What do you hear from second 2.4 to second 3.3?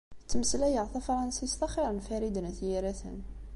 At Yiraten.